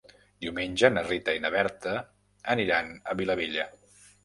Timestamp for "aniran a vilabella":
2.57-3.71